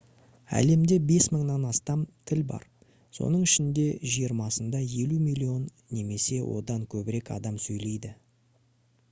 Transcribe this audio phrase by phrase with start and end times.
[0.59, 2.01] әлемде 5000-нан астам
[2.31, 2.65] тіл бар
[3.19, 3.85] соның ішінде
[4.15, 5.61] жиырмасында 50 миллион
[6.01, 8.15] немесе одан көбірек адам сөйлейді